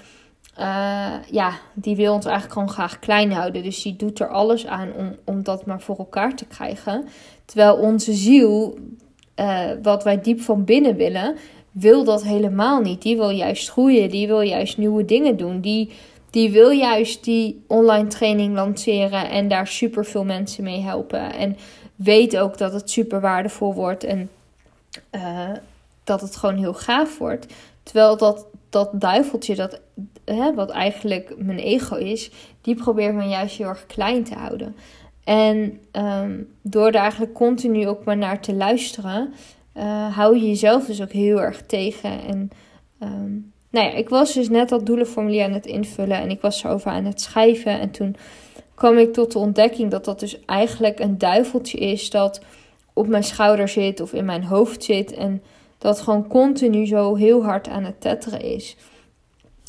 uh, 0.59 1.13
ja, 1.29 1.51
die 1.73 1.95
wil 1.95 2.13
ons 2.13 2.25
eigenlijk 2.25 2.53
gewoon 2.53 2.69
graag 2.69 2.99
klein 2.99 3.31
houden. 3.31 3.63
Dus 3.63 3.81
die 3.81 3.95
doet 3.95 4.19
er 4.19 4.27
alles 4.27 4.67
aan 4.67 4.93
om, 4.97 5.15
om 5.25 5.43
dat 5.43 5.65
maar 5.65 5.81
voor 5.81 5.97
elkaar 5.97 6.35
te 6.35 6.45
krijgen. 6.45 7.05
Terwijl 7.45 7.75
onze 7.75 8.13
ziel, 8.13 8.77
uh, 9.35 9.69
wat 9.81 10.03
wij 10.03 10.21
diep 10.21 10.41
van 10.41 10.63
binnen 10.63 10.95
willen, 10.95 11.35
wil 11.71 12.03
dat 12.03 12.23
helemaal 12.23 12.81
niet. 12.81 13.01
Die 13.01 13.17
wil 13.17 13.29
juist 13.29 13.69
groeien, 13.69 14.09
die 14.09 14.27
wil 14.27 14.41
juist 14.41 14.77
nieuwe 14.77 15.05
dingen 15.05 15.37
doen. 15.37 15.61
Die, 15.61 15.91
die 16.29 16.51
wil 16.51 16.69
juist 16.69 17.23
die 17.23 17.63
online 17.67 18.07
training 18.07 18.55
lanceren 18.55 19.29
en 19.29 19.47
daar 19.47 19.67
super 19.67 20.05
veel 20.05 20.23
mensen 20.23 20.63
mee 20.63 20.81
helpen. 20.81 21.33
En 21.33 21.57
weet 21.95 22.37
ook 22.37 22.57
dat 22.57 22.73
het 22.73 22.89
super 22.89 23.21
waardevol 23.21 23.73
wordt 23.73 24.03
en 24.03 24.29
uh, 25.11 25.49
dat 26.03 26.21
het 26.21 26.35
gewoon 26.35 26.57
heel 26.57 26.73
gaaf 26.73 27.17
wordt. 27.17 27.45
Terwijl 27.83 28.17
dat, 28.17 28.45
dat 28.71 28.89
duiveltje, 28.93 29.55
dat, 29.55 29.81
hè, 30.25 30.53
wat 30.53 30.69
eigenlijk 30.69 31.33
mijn 31.37 31.59
ego 31.59 31.95
is, 31.95 32.31
die 32.61 32.75
probeert 32.75 33.15
me 33.15 33.23
juist 33.23 33.57
heel 33.57 33.67
erg 33.67 33.85
klein 33.85 34.23
te 34.23 34.35
houden. 34.35 34.75
En 35.23 35.79
um, 35.91 36.47
door 36.61 36.87
er 36.87 36.95
eigenlijk 36.95 37.33
continu 37.33 37.87
ook 37.87 38.03
maar 38.03 38.17
naar 38.17 38.41
te 38.41 38.53
luisteren, 38.53 39.33
uh, 39.77 40.15
hou 40.15 40.35
je 40.37 40.47
jezelf 40.47 40.85
dus 40.85 41.01
ook 41.01 41.11
heel 41.11 41.41
erg 41.41 41.61
tegen. 41.61 42.23
En 42.27 42.49
um, 43.03 43.51
nou 43.69 43.85
ja, 43.85 43.93
ik 43.93 44.09
was 44.09 44.33
dus 44.33 44.49
net 44.49 44.69
dat 44.69 44.85
doelenformulier 44.85 45.43
aan 45.43 45.53
het 45.53 45.65
invullen 45.65 46.17
en 46.17 46.29
ik 46.29 46.41
was 46.41 46.63
erover 46.63 46.91
aan 46.91 47.05
het 47.05 47.21
schrijven. 47.21 47.79
En 47.79 47.91
toen 47.91 48.15
kwam 48.75 48.97
ik 48.97 49.13
tot 49.13 49.31
de 49.31 49.39
ontdekking 49.39 49.91
dat 49.91 50.05
dat 50.05 50.19
dus 50.19 50.45
eigenlijk 50.45 50.99
een 50.99 51.17
duiveltje 51.17 51.77
is 51.77 52.09
dat 52.09 52.41
op 52.93 53.07
mijn 53.07 53.23
schouder 53.23 53.67
zit 53.67 53.99
of 53.99 54.13
in 54.13 54.25
mijn 54.25 54.43
hoofd 54.43 54.83
zit. 54.83 55.13
En 55.13 55.41
dat 55.81 56.01
gewoon 56.01 56.27
continu 56.27 56.85
zo 56.85 57.15
heel 57.15 57.43
hard 57.43 57.67
aan 57.67 57.83
het 57.83 58.01
tetteren 58.01 58.41
is. 58.41 58.77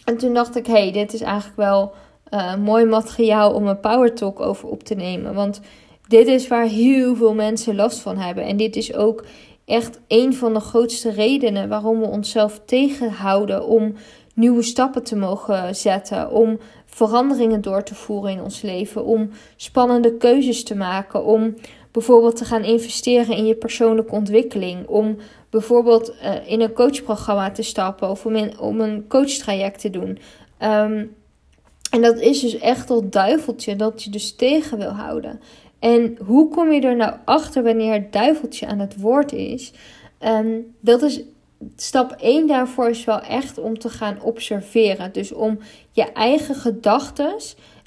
En 0.05 0.17
toen 0.17 0.35
dacht 0.35 0.57
ik, 0.57 0.67
hey, 0.67 0.93
dit 0.93 1.13
is 1.13 1.21
eigenlijk 1.21 1.57
wel 1.57 1.93
uh, 2.31 2.57
mooi 2.57 2.85
materiaal 2.85 3.53
om 3.53 3.67
een 3.67 3.81
power 3.81 4.15
talk 4.15 4.41
over 4.41 4.69
op 4.69 4.83
te 4.83 4.95
nemen. 4.95 5.35
Want 5.35 5.61
dit 6.09 6.27
is 6.27 6.49
waar 6.49 6.67
heel 6.67 7.17
veel 7.17 7.35
mensen 7.35 7.75
last 7.75 8.01
van 8.01 8.17
hebben. 8.17 8.45
En 8.45 8.57
dit 8.57 8.77
is 8.77 8.95
ook 8.95 9.25
echt 9.65 10.01
een 10.09 10.35
van 10.35 10.55
de 10.55 10.61
grootste 10.61 11.11
redenen 11.11 11.69
waarom 11.69 12.01
we 12.01 12.07
onszelf 12.07 12.61
tegenhouden 12.65 13.67
om 13.67 13.95
nieuwe 14.35 14.63
stappen 14.63 15.03
te 15.03 15.17
mogen 15.17 15.77
zetten, 15.77 16.31
om 16.31 16.59
veranderingen 16.87 17.61
door 17.61 17.83
te 17.83 17.95
voeren 17.95 18.31
in 18.31 18.43
ons 18.43 18.63
leven, 18.63 19.05
om 19.05 19.31
spannende 19.57 20.17
keuzes 20.17 20.65
te 20.65 20.75
maken, 20.75 21.25
om 21.25 21.55
bijvoorbeeld 21.93 22.37
te 22.37 22.45
gaan 22.45 22.65
investeren 22.65 23.37
in 23.37 23.47
je 23.47 23.55
persoonlijke 23.55 24.13
ontwikkeling, 24.13 24.87
om 24.87 25.17
bijvoorbeeld 25.51 26.15
uh, 26.23 26.51
in 26.51 26.61
een 26.61 26.73
coachprogramma 26.73 27.51
te 27.51 27.63
stappen 27.63 28.11
of 28.11 28.27
om, 28.59 28.81
een 28.81 29.05
coachtraject 29.09 29.81
te 29.81 29.91
doen. 29.91 30.19
Um, 30.63 31.15
en 31.91 32.03
dat 32.03 32.21
is 32.21 32.41
dus 32.41 32.59
echt 32.59 32.89
dat 32.89 33.13
duiveltje 33.13 33.77
dat 33.77 34.03
je 34.03 34.11
dus 34.11 34.35
tegen 34.35 34.79
wil 34.79 34.91
houden. 34.91 35.41
En 35.79 36.19
hoe 36.27 36.49
kom 36.49 36.73
je 36.73 36.81
er 36.81 36.97
nou 36.97 37.13
achter 37.25 37.63
wanneer 37.63 37.93
het 37.93 38.13
duiveltje 38.13 38.67
aan 38.67 38.79
het 38.79 39.01
woord 39.01 39.33
is? 39.33 39.73
Um, 40.21 40.75
dat 40.81 41.03
is 41.03 41.23
stap 41.77 42.11
1 42.13 42.47
daarvoor 42.47 42.89
is 42.89 43.05
wel 43.05 43.21
echt 43.21 43.59
om 43.59 43.79
te 43.79 43.89
gaan 43.89 44.23
observeren. 44.23 45.13
Dus 45.13 45.33
om 45.33 45.59
je 45.91 46.13
eigen 46.13 46.55
gedachten 46.55 47.35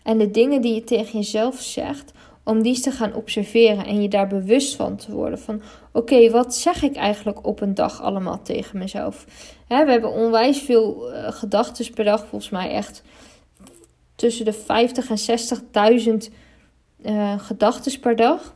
en 0.04 0.18
de 0.18 0.32
dingen 0.32 0.62
die 0.62 0.74
je 0.74 0.84
tegen 0.84 1.20
jezelf 1.20 1.62
zegt, 1.62 2.12
om 2.46 2.64
die 2.64 2.80
te 2.80 2.92
gaan 2.92 3.14
observeren 3.14 3.86
en 3.86 4.02
je 4.02 4.10
daar 4.10 4.28
bewust 4.28 4.76
van 4.76 4.96
te 4.96 5.12
worden. 5.12 5.40
Van 5.40 5.62
oké, 5.92 6.30
wat 6.30 6.56
zeg 6.56 6.84
ik 6.84 6.96
eigenlijk 6.96 7.48
op 7.48 7.62
een 7.62 7.74
dag 7.74 8.02
allemaal 8.02 8.42
tegen 8.42 8.78
mezelf? 8.78 9.26
we 9.68 9.76
hebben 9.76 10.12
onwijs 10.12 10.60
veel 10.60 11.14
uh, 11.14 11.32
gedachten 11.32 11.94
per 11.94 12.04
dag, 12.04 12.26
volgens 12.28 12.52
mij 12.52 12.72
echt 12.72 13.04
tussen 14.16 14.46
de 14.46 14.54
50 14.54 15.10
en 15.10 15.40
60.000 16.28 16.34
uh, 17.06 17.40
gedachten 17.40 18.00
per 18.00 18.16
dag. 18.16 18.54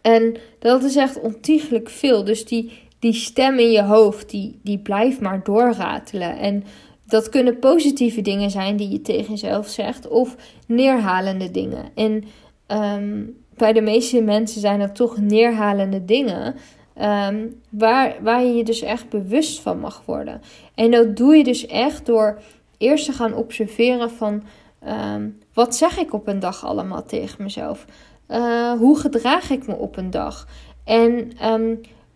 En 0.00 0.36
dat 0.58 0.82
is 0.82 0.96
echt 0.96 1.20
ontiegelijk 1.20 1.88
veel. 1.88 2.24
Dus 2.24 2.44
die, 2.44 2.72
die 2.98 3.12
stem 3.12 3.58
in 3.58 3.70
je 3.70 3.82
hoofd, 3.82 4.30
die, 4.30 4.60
die 4.62 4.78
blijft 4.78 5.20
maar 5.20 5.44
doorratelen. 5.44 6.38
En 6.38 6.64
dat 7.06 7.28
kunnen 7.28 7.58
positieve 7.58 8.20
dingen 8.20 8.50
zijn 8.50 8.76
die 8.76 8.88
je 8.88 9.02
tegen 9.02 9.30
jezelf 9.30 9.68
zegt, 9.68 10.08
of 10.08 10.36
neerhalende 10.66 11.50
dingen. 11.50 11.84
En 11.94 12.24
ehm, 12.66 13.24
bij 13.56 13.72
de 13.72 13.80
meeste 13.80 14.22
mensen 14.22 14.60
zijn 14.60 14.78
dat 14.78 14.94
toch 14.94 15.20
neerhalende 15.20 16.04
dingen. 16.04 16.54
Ehm, 16.94 17.46
waar, 17.70 18.16
waar 18.22 18.44
je 18.44 18.54
je 18.54 18.64
dus 18.64 18.82
echt 18.82 19.08
bewust 19.08 19.60
van 19.60 19.80
mag 19.80 20.02
worden. 20.04 20.40
En 20.74 20.90
dat 20.90 21.16
doe 21.16 21.36
je 21.36 21.44
dus 21.44 21.66
echt 21.66 22.06
door 22.06 22.38
eerst 22.78 23.04
te 23.04 23.12
gaan 23.12 23.34
observeren 23.34 24.10
van 24.10 24.42
ehm, 24.80 25.28
wat 25.54 25.76
zeg 25.76 25.98
ik 25.98 26.12
op 26.12 26.28
een 26.28 26.40
dag 26.40 26.64
allemaal 26.64 27.04
tegen 27.04 27.42
mezelf? 27.42 27.84
Uh, 28.30 28.72
hoe 28.72 28.98
gedraag 28.98 29.50
ik 29.50 29.66
me 29.66 29.74
op 29.74 29.96
een 29.96 30.10
dag? 30.10 30.46
En 30.84 31.30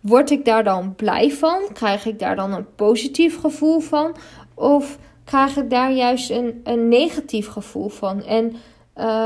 word 0.01 0.31
ik 0.31 0.45
daar 0.45 0.65
dan 0.65 0.95
blij 0.95 1.31
van? 1.31 1.63
Krijg 1.73 2.07
ik 2.07 2.19
daar 2.19 2.37
dan 2.37 2.53
een 2.53 2.75
positief 2.75 3.41
gevoel 3.41 3.81
van? 3.81 4.17
Of 4.55 4.99
krijg 5.25 5.57
ik 5.57 5.71
daar 5.71 5.93
juist 5.93 6.31
een, 6.31 6.61
een 6.65 6.89
negatief 6.89 7.49
gevoel 7.49 7.89
van? 7.89 8.25
En, 8.25 8.57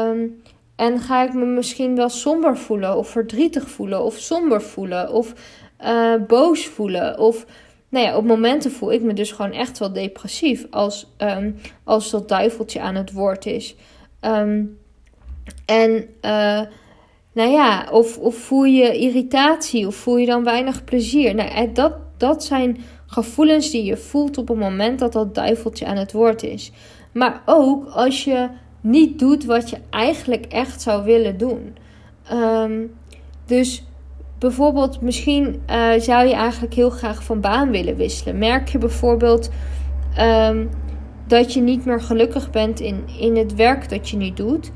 um, 0.09 0.43
en 0.77 0.99
ga 0.99 1.23
ik 1.23 1.35
me 1.35 1.45
misschien 1.45 1.97
wel 1.97 2.09
somber 2.09 2.59
voelen, 2.59 2.97
of 2.97 3.09
verdrietig 3.09 3.69
voelen, 3.69 4.05
of 4.05 4.15
somber 4.15 4.63
voelen, 4.63 5.13
of 5.13 5.33
uh, 5.85 6.15
boos 6.27 6.67
voelen? 6.67 7.19
Of 7.19 7.47
nou 7.89 8.07
ja, 8.07 8.17
op 8.17 8.25
momenten 8.25 8.71
voel 8.71 8.93
ik 8.93 9.03
me 9.03 9.13
dus 9.13 9.33
gewoon 9.33 9.53
echt 9.53 9.79
wel 9.79 9.93
depressief 9.93 10.67
als, 10.71 11.15
um, 11.19 11.57
als 11.85 12.11
dat 12.11 12.29
duiveltje 12.29 12.81
aan 12.81 12.95
het 12.95 13.13
woord 13.13 13.47
is. 13.47 13.77
Um, 14.21 14.79
en 15.67 15.91
uh, 16.23 16.61
nou 17.33 17.51
ja, 17.51 17.87
of, 17.91 18.19
of 18.19 18.37
voel 18.37 18.65
je 18.65 18.99
irritatie 18.99 19.87
of 19.87 19.95
voel 19.95 20.17
je 20.17 20.27
dan 20.27 20.45
weinig 20.45 20.85
plezier? 20.85 21.35
Nou, 21.35 21.73
dat, 21.73 21.93
dat 22.17 22.45
zijn 22.45 22.85
gevoelens 23.07 23.71
die 23.71 23.85
je 23.85 23.97
voelt 23.97 24.39
op 24.39 24.49
het 24.49 24.59
moment 24.59 24.99
dat 24.99 25.13
dat 25.13 25.35
duiveltje 25.35 25.87
aan 25.87 25.97
het 25.97 26.13
woord 26.13 26.43
is. 26.43 26.73
Maar 27.13 27.43
ook 27.47 27.87
als 27.87 28.25
je 28.25 28.49
niet 28.85 29.19
doet 29.19 29.45
wat 29.45 29.71
je 29.71 29.77
eigenlijk 29.91 30.45
echt 30.45 30.81
zou 30.81 31.05
willen 31.05 31.39
doen. 31.39 31.77
Um, 32.33 32.93
dus 33.47 33.85
bijvoorbeeld, 34.39 35.01
misschien 35.01 35.63
uh, 35.71 35.93
zou 35.99 36.27
je 36.27 36.35
eigenlijk 36.35 36.75
heel 36.75 36.91
graag 36.91 37.25
van 37.25 37.41
baan 37.41 37.71
willen 37.71 37.97
wisselen. 37.97 38.39
Merk 38.39 38.69
je 38.69 38.79
bijvoorbeeld 38.79 39.51
um, 40.19 40.71
dat 41.27 41.53
je 41.53 41.61
niet 41.61 41.85
meer 41.85 42.01
gelukkig 42.01 42.51
bent 42.51 42.81
in, 42.81 43.05
in 43.21 43.37
het 43.37 43.55
werk 43.55 43.89
dat 43.89 44.09
je 44.09 44.17
nu 44.17 44.33
doet. 44.33 44.71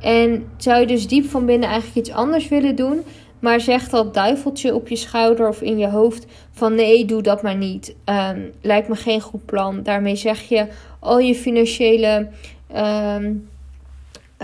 En 0.00 0.46
zou 0.56 0.80
je 0.80 0.86
dus 0.86 1.08
diep 1.08 1.24
van 1.24 1.46
binnen 1.46 1.68
eigenlijk 1.68 2.06
iets 2.06 2.16
anders 2.16 2.48
willen 2.48 2.76
doen, 2.76 3.00
maar 3.38 3.60
zegt 3.60 3.90
dat 3.90 4.14
duiveltje 4.14 4.74
op 4.74 4.88
je 4.88 4.96
schouder 4.96 5.48
of 5.48 5.62
in 5.62 5.78
je 5.78 5.88
hoofd 5.88 6.26
van 6.50 6.74
nee, 6.74 7.04
doe 7.04 7.22
dat 7.22 7.42
maar 7.42 7.56
niet. 7.56 7.96
Um, 8.04 8.52
lijkt 8.62 8.88
me 8.88 8.96
geen 8.96 9.20
goed 9.20 9.44
plan. 9.44 9.82
Daarmee 9.82 10.16
zeg 10.16 10.40
je 10.40 10.66
al 11.00 11.18
je 11.18 11.34
financiële 11.34 12.28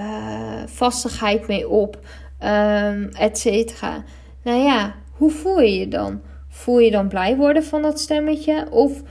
uh, 0.01 0.63
vastigheid 0.67 1.47
mee 1.47 1.69
op, 1.69 1.99
um, 2.43 3.09
et 3.09 3.39
cetera. 3.39 4.05
Nou 4.43 4.59
ja, 4.59 4.95
hoe 5.13 5.31
voel 5.31 5.61
je 5.61 5.79
je 5.79 5.89
dan? 5.89 6.21
Voel 6.49 6.79
je 6.79 6.91
dan 6.91 7.09
blij 7.09 7.37
worden 7.37 7.65
van 7.65 7.83
dat 7.83 8.01
stemmetje? 8.01 8.71
Of 8.71 9.03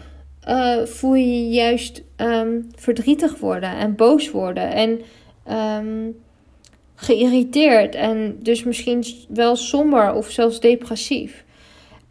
uh, 0.47 0.85
voel 0.85 1.15
je 1.15 1.49
juist 1.49 2.03
verdrietig 2.75 3.39
worden 3.39 3.77
en 3.77 3.95
boos 3.95 4.31
worden? 4.31 4.71
En 4.73 5.01
geïrriteerd 6.95 7.95
en 7.95 8.39
dus 8.41 8.63
misschien 8.63 9.03
wel 9.29 9.55
somber 9.55 10.13
of 10.13 10.29
zelfs 10.29 10.59
depressief. 10.59 11.45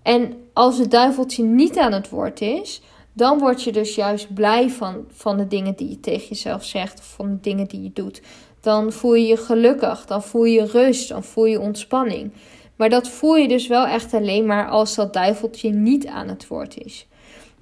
En 0.03 0.33
als 0.53 0.79
het 0.79 0.91
duiveltje 0.91 1.43
niet 1.43 1.79
aan 1.79 1.93
het 1.93 2.09
woord 2.09 2.41
is, 2.41 2.83
dan 3.13 3.39
word 3.39 3.63
je 3.63 3.73
dus 3.73 3.95
juist 3.95 4.35
blij 4.35 4.71
van, 4.71 5.05
van 5.11 5.37
de 5.37 5.47
dingen 5.47 5.75
die 5.77 5.89
je 5.89 6.01
tegen 6.01 6.29
jezelf 6.29 6.65
zegt 6.65 6.99
of 6.99 7.07
van 7.07 7.29
de 7.29 7.41
dingen 7.41 7.67
die 7.67 7.83
je 7.83 7.91
doet. 7.93 8.23
Dan 8.61 8.93
voel 8.93 9.15
je 9.15 9.27
je 9.27 9.37
gelukkig, 9.37 10.07
dan 10.07 10.23
voel 10.23 10.45
je 10.45 10.67
rust, 10.67 11.09
dan 11.09 11.25
voel 11.25 11.45
je 11.45 11.61
ontspanning. 11.61 12.33
Maar 12.77 12.89
dat 12.89 13.09
voel 13.09 13.37
je 13.37 13.49
dus 13.49 13.67
wel 13.67 13.87
echt 13.87 14.15
alleen 14.15 14.47
maar 14.47 14.69
als 14.69 14.95
dat 14.95 15.13
duiveltje 15.13 15.71
niet 15.71 16.07
aan 16.07 16.29
het 16.29 16.47
woord 16.47 16.79
is. 16.79 17.07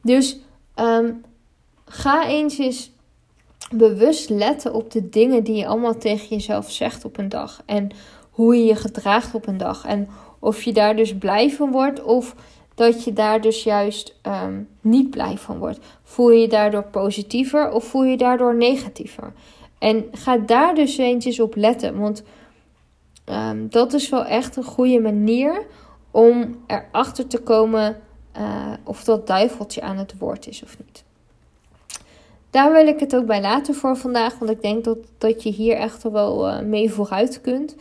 Dus 0.03 0.39
um, 0.77 1.25
ga 1.85 2.29
eens 2.29 2.59
eens 2.59 2.91
bewust 3.71 4.31
letten 4.31 4.75
op 4.75 4.91
de 4.91 5.09
dingen 5.09 5.45
die 5.45 5.57
je 5.57 5.67
allemaal 5.67 5.99
tegen 5.99 6.29
jezelf 6.29 6.71
zegt 6.71 7.05
op 7.05 7.19
een 7.19 7.29
dag. 7.29 7.63
En 7.67 7.91
hoe 8.31 8.57
je 8.57 8.65
je 8.65 8.77
gedraagt 8.77 9.35
op 9.35 9.47
een 9.47 9.59
dag. 9.59 9.85
En 9.85 10.09
of 10.39 10.63
je 10.63 10.73
daar 10.73 10.97
dus 10.97 11.15
blij 11.19 11.51
van 11.51 11.71
wordt 11.71 12.03
of 12.03 12.35
dat 12.75 13.05
je 13.05 13.13
daar 13.13 13.41
dus 13.41 13.63
juist 13.63 14.15
um, 14.23 14.69
niet 14.81 15.11
blij 15.11 15.39
van 15.39 15.59
wordt. 15.59 15.79
Voel 16.03 16.31
je 16.31 16.41
je 16.41 16.49
daardoor 16.49 16.85
positiever 16.85 17.71
of 17.71 17.85
voel 17.85 18.05
je 18.05 18.17
daardoor 18.17 18.57
negatiever? 18.57 19.33
En 19.79 20.05
ga 20.13 20.37
daar 20.39 20.75
dus 20.75 20.99
eens 20.99 21.41
op 21.41 21.55
letten. 21.57 21.99
Want 21.99 22.23
um, 23.27 23.69
dat 23.71 23.93
is 23.93 24.09
wel 24.09 24.25
echt 24.25 24.57
een 24.57 24.65
goede 24.65 25.01
manier 25.01 25.67
om 26.11 26.57
erachter 26.67 27.27
te 27.27 27.39
komen 27.39 28.01
uh, 28.39 28.73
of 28.85 29.05
dat 29.05 29.27
duiveltje 29.27 29.83
aan 29.83 29.97
het 29.97 30.19
woord 30.19 30.47
is 30.47 30.63
of 30.63 30.77
niet. 30.79 31.05
Daar 32.51 32.73
wil 32.73 32.87
ik 32.87 33.01
het 33.01 33.17
ook 33.17 33.27
bij 33.27 33.41
laten 33.41 33.75
voor 33.75 33.97
vandaag, 33.97 34.39
want 34.39 34.51
ik 34.51 34.63
denk 34.63 34.85
dat, 34.85 34.99
dat 35.19 35.43
je 35.43 35.51
hier 35.51 35.77
echt 35.77 36.03
wel 36.03 36.49
uh, 36.49 36.61
mee 36.61 36.91
vooruit 36.91 37.41
kunt. 37.41 37.77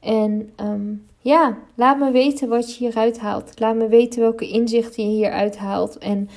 En 0.00 0.50
um, 0.60 1.06
ja, 1.18 1.58
laat 1.74 1.98
me 1.98 2.10
weten 2.10 2.48
wat 2.48 2.74
je 2.74 2.84
hieruit 2.84 3.18
haalt. 3.18 3.60
Laat 3.60 3.74
me 3.74 3.88
weten 3.88 4.20
welke 4.20 4.48
inzichten 4.48 5.04
je 5.04 5.10
hieruit 5.10 5.58
haalt. 5.58 5.98
En 5.98 6.28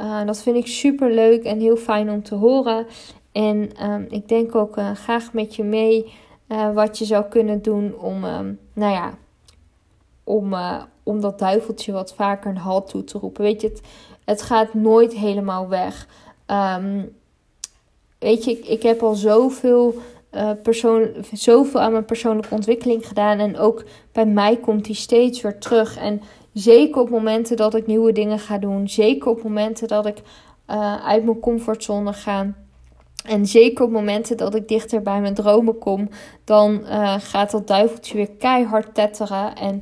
uh, 0.00 0.26
dat 0.26 0.42
vind 0.42 0.56
ik 0.56 0.66
super 0.66 1.14
leuk 1.14 1.44
en 1.44 1.60
heel 1.60 1.76
fijn 1.76 2.10
om 2.10 2.22
te 2.22 2.34
horen. 2.34 2.86
En 3.32 3.70
um, 3.90 4.06
ik 4.08 4.28
denk 4.28 4.54
ook 4.54 4.76
uh, 4.76 4.90
graag 4.90 5.32
met 5.32 5.54
je 5.54 5.64
mee 5.64 6.12
wat 6.74 6.98
je 6.98 7.04
zou 7.04 7.24
kunnen 7.24 7.62
doen 7.62 7.94
om, 7.98 8.24
um, 8.24 8.58
nou 8.72 8.92
ja, 8.92 9.14
om, 10.24 10.54
om 11.02 11.20
dat 11.20 11.38
duiveltje 11.38 11.92
wat 11.92 12.14
vaker 12.14 12.50
een 12.50 12.56
halt 12.56 12.88
toe 12.88 13.04
te 13.04 13.18
roepen. 13.18 13.42
Weet 13.42 13.60
je, 13.60 13.68
het, 13.68 13.80
het 14.24 14.42
gaat 14.42 14.74
nooit 14.74 15.14
helemaal 15.14 15.68
weg. 15.68 16.08
Um, 16.46 17.16
weet 18.18 18.44
je, 18.44 18.50
ik, 18.50 18.66
ik 18.66 18.82
heb 18.82 19.02
al 19.02 19.14
zoveel, 19.14 19.94
persoon, 20.62 21.08
zoveel 21.32 21.80
aan 21.80 21.92
mijn 21.92 22.04
persoonlijke 22.04 22.54
ontwikkeling 22.54 23.06
gedaan. 23.06 23.38
En 23.38 23.58
ook 23.58 23.84
bij 24.12 24.26
mij 24.26 24.56
komt 24.56 24.84
die 24.84 24.94
steeds 24.94 25.40
weer 25.40 25.58
terug. 25.58 25.96
En 25.96 26.22
zeker 26.52 27.00
op 27.00 27.10
momenten 27.10 27.56
dat 27.56 27.74
ik 27.74 27.86
nieuwe 27.86 28.12
dingen 28.12 28.38
ga 28.38 28.58
doen. 28.58 28.88
Zeker 28.88 29.30
op 29.30 29.42
momenten 29.42 29.88
dat 29.88 30.06
ik 30.06 30.22
uit 31.04 31.24
mijn 31.24 31.40
comfortzone 31.40 32.12
ga. 32.12 32.54
En 33.22 33.46
zeker 33.46 33.84
op 33.84 33.90
momenten 33.90 34.36
dat 34.36 34.54
ik 34.54 34.68
dichter 34.68 35.02
bij 35.02 35.20
mijn 35.20 35.34
dromen 35.34 35.78
kom, 35.78 36.08
dan 36.44 36.80
uh, 36.84 37.14
gaat 37.18 37.50
dat 37.50 37.66
duiveltje 37.66 38.16
weer 38.16 38.30
keihard 38.30 38.94
tetteren. 38.94 39.56
En 39.56 39.80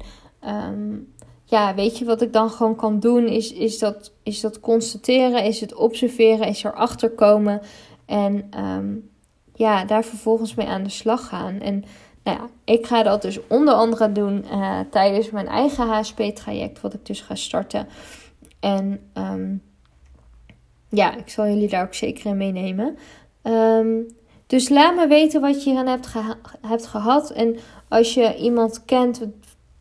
um, 0.73 1.13
ja, 1.45 1.75
weet 1.75 1.99
je 1.99 2.05
wat 2.05 2.23
ik 2.23 2.33
dan 2.33 2.51
gewoon 2.51 2.77
kan 2.77 3.01
doen? 3.01 3.27
Is, 3.27 3.53
is, 3.53 3.79
dat, 3.79 4.13
is 4.23 4.41
dat 4.41 4.61
constateren, 4.61 5.45
is 5.45 5.61
het 5.61 5.75
observeren, 5.75 6.47
is 6.47 6.65
erachter 6.65 7.11
komen. 7.11 7.61
En 8.07 8.51
um, 8.59 9.11
ja, 9.55 9.85
daar 9.85 10.05
vervolgens 10.05 10.55
mee 10.55 10.67
aan 10.67 10.83
de 10.83 10.91
slag 10.91 11.29
gaan. 11.29 11.61
En 11.61 11.85
nou 12.25 12.39
ja, 12.39 12.49
ik 12.65 12.87
ga 12.87 13.03
dat 13.03 13.23
dus 13.23 13.47
onder 13.47 13.75
andere 13.75 14.13
doen 14.13 14.45
uh, 14.53 14.81
tijdens 14.91 15.31
mijn 15.31 15.49
eigen 15.49 15.89
HSP-traject, 15.89 16.81
wat 16.81 16.95
ik 16.95 17.07
dus 17.07 17.21
ga 17.21 17.35
starten. 17.35 17.87
En 18.61 19.01
um, 19.15 19.63
ja, 20.89 21.17
ik 21.17 21.29
zal 21.29 21.47
jullie 21.47 21.69
daar 21.69 21.85
ook 21.85 21.95
zeker 21.95 22.27
in 22.27 22.37
meenemen. 22.37 22.99
Um, 23.43 24.07
dus 24.47 24.69
laat 24.69 24.95
me 24.97 25.07
weten 25.07 25.41
wat 25.41 25.65
je 25.65 25.71
hierin 25.71 25.89
hebt, 25.89 26.13
hebt 26.67 26.87
gehad. 26.87 27.31
En 27.31 27.57
als 27.89 28.15
je 28.15 28.37
iemand 28.37 28.85
kent 28.85 29.21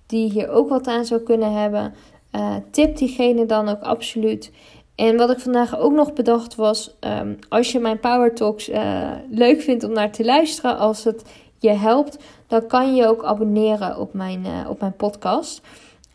die 0.06 0.32
hier 0.32 0.50
ook 0.50 0.70
wat 0.70 0.88
aan 0.88 1.06
zou 1.06 1.22
kunnen 1.22 1.54
hebben, 1.54 1.94
uh, 2.32 2.56
tip 2.72 2.98
diegene 2.98 3.46
dan 3.46 3.70
ook 3.70 3.82
absoluut. 3.82 4.52
En 4.96 5.18
wat 5.18 5.30
ik 5.30 5.40
vandaag 5.40 5.80
ook 5.80 5.92
nog 5.92 6.14
bedacht 6.14 6.56
was, 6.56 6.98
um, 7.00 7.38
als 7.50 7.72
je 7.72 7.80
mijn 7.80 8.00
Power 8.00 8.36
Talks 8.36 8.70
uh, 8.70 9.12
leuk 9.30 9.62
vindt 9.62 9.84
om 9.84 9.92
naar 9.92 10.12
te 10.12 10.26
luisteren, 10.26 10.78
als 10.78 11.04
het 11.04 11.24
je 11.60 11.70
helpt, 11.70 12.18
dan 12.48 12.68
kan 12.68 12.96
je 12.96 13.08
ook 13.08 13.24
abonneren 13.24 13.98
op 13.98 14.14
mijn, 14.14 14.46
uh, 14.46 14.70
op 14.70 14.80
mijn 14.80 14.96
podcast. 14.96 15.62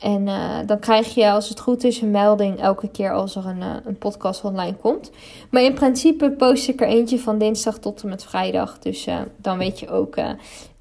En 0.05 0.27
uh, 0.27 0.59
dan 0.67 0.79
krijg 0.79 1.15
je, 1.15 1.31
als 1.31 1.49
het 1.49 1.61
goed 1.61 1.85
is, 1.85 2.01
een 2.01 2.11
melding 2.11 2.61
elke 2.61 2.89
keer 2.89 3.13
als 3.13 3.37
er 3.37 3.47
een, 3.47 3.63
een 3.85 3.99
podcast 3.99 4.45
online 4.45 4.77
komt. 4.77 5.11
Maar 5.51 5.63
in 5.63 5.75
principe 5.75 6.31
post 6.31 6.69
ik 6.69 6.81
er 6.81 6.87
eentje 6.87 7.19
van 7.19 7.39
dinsdag 7.39 7.79
tot 7.79 8.03
en 8.03 8.09
met 8.09 8.25
vrijdag. 8.25 8.79
Dus 8.79 9.09
dan 9.37 9.59
weet 9.59 9.81
je 9.81 9.89
ook 9.89 10.17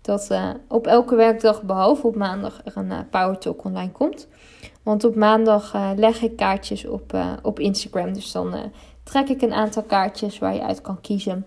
dat 0.01 0.29
op 0.67 0.87
elke 0.87 1.15
werkdag, 1.15 1.61
behalve 1.61 2.07
op 2.07 2.15
maandag, 2.15 2.61
er 2.63 2.77
een 2.77 3.09
Power 3.09 3.37
Talk 3.37 3.63
online 3.63 3.91
komt. 3.91 4.27
Want 4.83 5.03
op 5.03 5.15
maandag 5.15 5.75
leg 5.95 6.21
ik 6.21 6.35
kaartjes 6.35 6.85
op, 6.85 7.17
op 7.41 7.59
Instagram. 7.59 8.13
Dus 8.13 8.31
dan 8.31 8.55
trek 9.03 9.29
ik 9.29 9.41
een 9.41 9.53
aantal 9.53 9.83
kaartjes 9.83 10.39
waar 10.39 10.53
je 10.53 10.63
uit 10.63 10.81
kan 10.81 11.01
kiezen. 11.01 11.45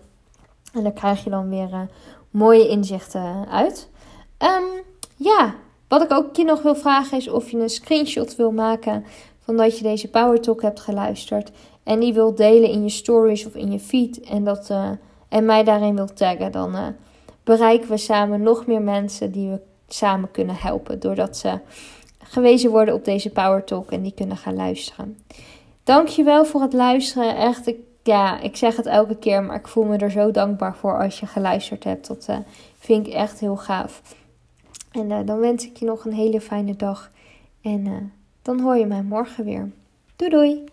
En 0.73 0.83
daar 0.83 0.91
krijg 0.91 1.23
je 1.23 1.29
dan 1.29 1.49
weer 1.49 1.87
mooie 2.29 2.67
inzichten 2.67 3.47
uit. 3.49 3.89
Um, 4.39 4.83
ja, 5.15 5.55
wat 5.87 6.01
ik 6.01 6.11
ook 6.11 6.35
je 6.35 6.43
nog 6.43 6.61
wil 6.61 6.75
vragen 6.75 7.17
is 7.17 7.29
of 7.29 7.49
je 7.49 7.57
een 7.57 7.69
screenshot 7.69 8.35
wil 8.35 8.51
maken 8.51 9.05
van 9.39 9.57
dat 9.57 9.77
je 9.77 9.83
deze 9.83 10.09
Power 10.09 10.41
Talk 10.41 10.61
hebt 10.61 10.79
geluisterd 10.79 11.51
en 11.83 11.99
die 11.99 12.13
wilt 12.13 12.37
delen 12.37 12.69
in 12.69 12.83
je 12.83 12.89
stories 12.89 13.45
of 13.45 13.55
in 13.55 13.71
je 13.71 13.79
feed 13.79 14.19
en, 14.19 14.43
dat, 14.43 14.69
uh, 14.69 14.89
en 15.29 15.45
mij 15.45 15.63
daarin 15.63 15.95
wilt 15.95 16.17
taggen, 16.17 16.51
dan 16.51 16.75
uh, 16.75 16.87
bereiken 17.43 17.89
we 17.89 17.97
samen 17.97 18.41
nog 18.41 18.65
meer 18.65 18.81
mensen 18.81 19.31
die 19.31 19.49
we 19.49 19.59
samen 19.87 20.31
kunnen 20.31 20.55
helpen. 20.55 20.99
Doordat 20.99 21.37
ze 21.37 21.59
gewezen 22.23 22.71
worden 22.71 22.93
op 22.93 23.05
deze 23.05 23.29
Power 23.29 23.63
Talk 23.63 23.91
en 23.91 24.01
die 24.01 24.13
kunnen 24.13 24.37
gaan 24.37 24.55
luisteren. 24.55 25.17
Dankjewel 25.83 26.45
voor 26.45 26.61
het 26.61 26.73
luisteren. 26.73 27.37
Echt, 27.37 27.67
ik, 27.67 27.77
ja, 28.03 28.39
ik 28.39 28.55
zeg 28.55 28.75
het 28.75 28.85
elke 28.85 29.15
keer, 29.15 29.43
maar 29.43 29.55
ik 29.55 29.67
voel 29.67 29.83
me 29.83 29.97
er 29.97 30.11
zo 30.11 30.31
dankbaar 30.31 30.75
voor 30.75 31.01
als 31.03 31.19
je 31.19 31.25
geluisterd 31.25 31.83
hebt. 31.83 32.07
Dat 32.07 32.27
uh, 32.29 32.37
vind 32.79 33.07
ik 33.07 33.13
echt 33.13 33.39
heel 33.39 33.57
gaaf. 33.57 34.01
En 34.97 35.25
dan 35.25 35.39
wens 35.39 35.65
ik 35.65 35.77
je 35.77 35.85
nog 35.85 36.05
een 36.05 36.13
hele 36.13 36.41
fijne 36.41 36.75
dag. 36.75 37.11
En 37.61 38.11
dan 38.41 38.59
hoor 38.59 38.77
je 38.77 38.85
mij 38.85 39.03
morgen 39.03 39.45
weer. 39.45 39.71
Doei 40.15 40.31
doei! 40.31 40.63